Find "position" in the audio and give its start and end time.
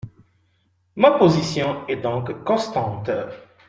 1.15-1.85